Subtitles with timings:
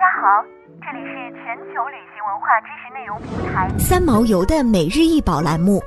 [0.00, 0.42] 家好，
[0.80, 5.78] 这里是全球旅行文化知识内容平台三毛游的每日一宝栏目，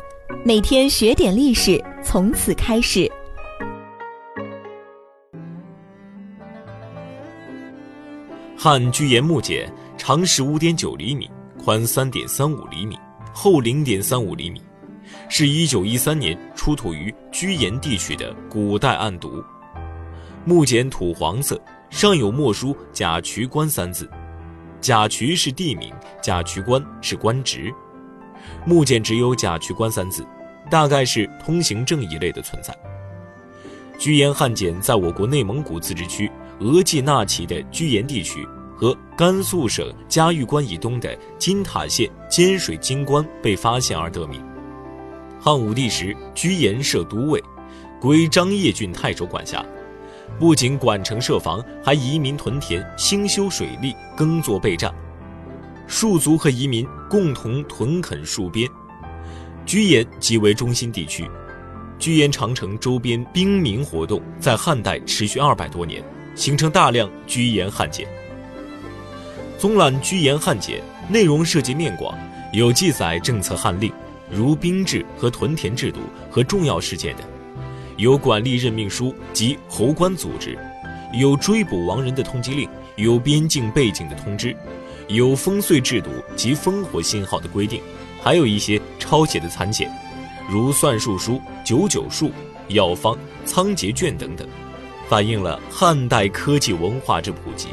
[0.46, 3.12] 每天学点历史，从此开始。
[8.56, 9.68] 汉居延木简
[9.98, 11.28] 长十五点九厘米，
[11.58, 12.96] 宽三点三五厘米，
[13.34, 14.62] 厚零点三五厘米，
[15.28, 19.44] 是一九一三年出土于居延地区的古代案牍。
[20.46, 21.60] 木简土黄色。
[21.94, 24.10] 上有墨书“贾渠关”三字，
[24.82, 27.72] 贾渠是地名，贾渠关是官职。
[28.66, 30.26] 木简只有“贾渠关”三字，
[30.72, 32.76] 大概是通行证一类的存在。
[34.00, 36.30] 居延汉简在我国内蒙古自治区
[36.62, 38.44] 额济纳旗的居延地区
[38.76, 44.44] 和甘肃省嘉峪关以东的金塔县尖水金关被发现而得名。
[45.40, 47.42] 汉武帝时，居延设都尉，
[48.02, 49.64] 归张掖郡太守管辖。
[50.40, 54.94] 不仅管城设防，还移民屯田、兴修水利、耕作备战。
[55.88, 58.68] 戍族和移民共同屯垦戍边。
[59.66, 61.30] 居延即为中心地区。
[62.00, 66.04] 居延长城周边兵民活动在汉代持续二百多年，
[66.36, 68.06] 形成大量居延汉简。
[69.58, 72.18] 综览居延汉简，内容涉及面广，
[72.52, 73.90] 有记载政策汉令，
[74.30, 77.24] 如兵制和屯田制度和重要事件的。
[77.98, 80.58] 有管吏任命书及侯官组织，
[81.14, 84.56] 有追捕亡人的通缉令，有边境背景的通知，
[85.08, 87.82] 有封岁制度及烽火信号的规定，
[88.22, 89.92] 还有一些抄写的残简，
[90.50, 92.32] 如算术书、九九术、
[92.70, 94.48] 药方、仓颉卷等等，
[95.08, 97.68] 反映了汉代科技文化之普及。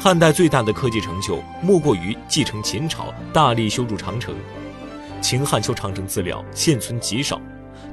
[0.00, 4.34] 汉代最大的科技成就，莫过于继承秦朝，大力修筑长城。
[5.20, 7.40] 秦汉修长城资料现存极少。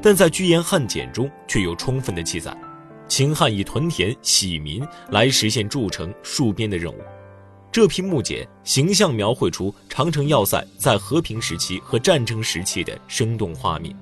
[0.05, 2.55] 但在居延汉简中却有充分的记载，
[3.07, 7.01] 秦汉以屯田洗民来实现筑城戍边的任务。
[7.71, 13.97] 这批木简形象描绘出长城要塞在和平时期和战争时期的生动画面。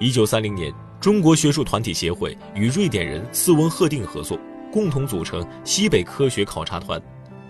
[0.00, 4.36] 一九三零年，中国学术团体协会与瑞典人斯文赫定合作，
[4.72, 7.00] 共同组成西北科学考察团。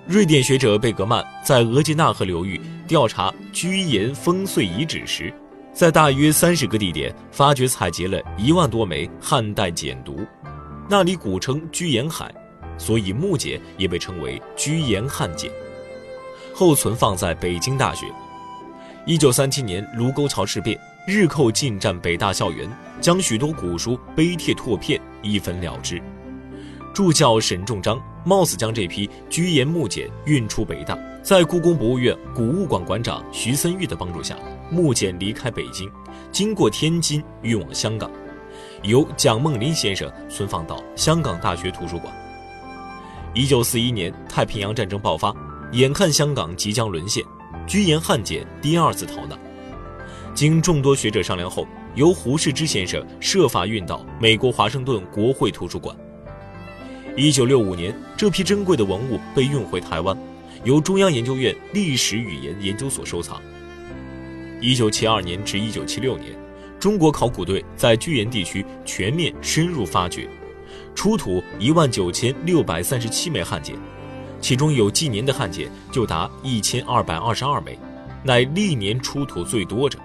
[0.06, 5.32] 瑞典学者贝格曼在额济纳河流域调查居延烽燧遗址时。
[5.72, 10.26] 在大约三十个地点发掘采集了一万多枚汉代简牍，
[10.88, 12.32] 那里古称居延海，
[12.76, 15.50] 所以木简也被称为居延汉简。
[16.54, 18.06] 后存放在北京大学。
[19.06, 20.78] 一九三七年卢沟桥事变，
[21.08, 26.00] 日寇进占北大校园，将许多古书碑帖拓片一分了之。
[26.92, 34.36] 助教沈仲章冒死将这批居延木简运出北大，在故宫博物院古物馆馆长徐森玉的帮助下。
[34.72, 35.90] 木简离开北京，
[36.30, 38.10] 经过天津运往香港，
[38.82, 42.10] 由蒋梦麟先生存放到香港大学图书馆。
[43.34, 45.30] 一九四一年太平洋战争爆发，
[45.72, 47.22] 眼看香港即将沦陷，
[47.66, 49.38] 居延汉简第二次逃难。
[50.32, 55.94] 经众多学者商量后，由胡适之先生设法运到美国华盛顿国会图书馆。
[57.14, 60.16] 一九六五年，这批珍贵的文物被运回台湾，
[60.64, 63.38] 由中央研究院历史语言研究所收藏。
[64.62, 66.32] 一九七二年至一九七六年，
[66.78, 70.28] 中国考古队在居延地区全面深入发掘，
[70.94, 73.74] 出土一万九千六百三十七枚汉简，
[74.40, 77.76] 其中有纪年的汉简就达一千二百二十二枚，
[78.22, 79.98] 乃历年出土最多者。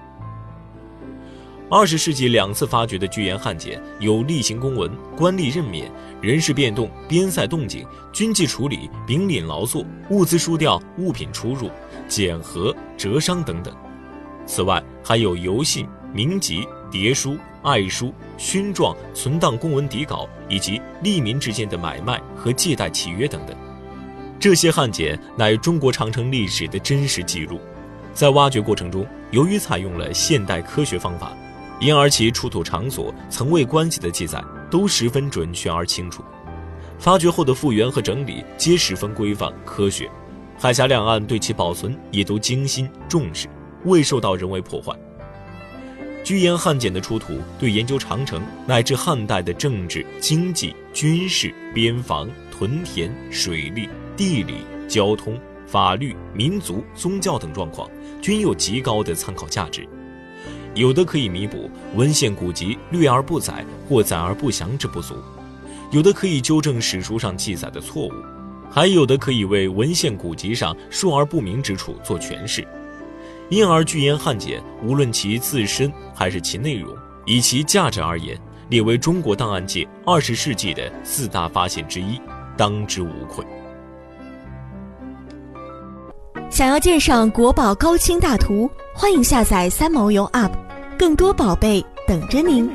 [1.69, 11.69] 二十世纪两次发掘的居延汉简，有例行公文、官吏任免、人事变动、边塞动静、军纪处理、丙领劳作、物资输调、物品出入、
[12.07, 13.71] 检核、折伤等等。
[14.47, 23.55] 此外，还有邮信、名籍、牒书、爱书、勋状、存档公文底稿，以及吏民之间的买卖和借贷契约等等。
[24.39, 27.59] 这些汉简乃中国长城历史的真实记录。
[28.13, 31.35] 在挖掘过程中，由于采用了现代科学方法，
[31.79, 36.23] 因而其出土场所、层位关系的记载都十分准确而清楚。
[36.97, 40.09] 发掘后的复原和整理皆十分规范科学，
[40.57, 43.47] 海峡两岸对其保存也都精心重视。
[43.87, 44.93] 未受到人为破坏。
[46.23, 53.87] 居延汉简的出土，对研究长城乃至汉代的政治、经济、军事、边防、屯田、水利、
[54.17, 54.55] 地理、
[54.89, 57.89] 交通、法律、民族、宗教等状况，
[58.21, 59.87] 均有极高的参考价值。
[60.75, 65.15] 有的可以弥补文献古籍略而不载或载而不详之不足，
[65.91, 68.11] 有的可以纠正史书上记载的错误，
[68.69, 72.67] 还有的可以为文献古籍上数而不明之处做诠释。
[73.49, 76.93] 因而，巨岩汉简无论其自身还是其内容，
[77.25, 78.37] 以其价值而言，
[78.69, 82.19] 列为中国档案界二十世纪的四大发现之一，
[82.57, 83.45] 当之无愧。
[86.49, 90.51] 想要鉴赏国宝高清大图，欢迎下载三毛游 App，
[90.97, 92.69] 更多宝贝等着您。